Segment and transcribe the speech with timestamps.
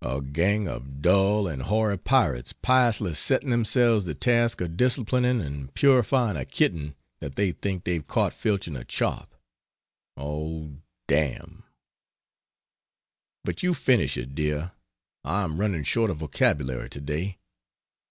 [0.00, 5.74] A gang of dull and hoary pirates piously setting themselves the task of disciplining and
[5.74, 9.34] purifying a kitten that they think they've caught filching a chop!
[10.16, 11.64] Oh, dam
[13.44, 14.72] But you finish it, dear,
[15.22, 17.36] I am running short of vocabulary today.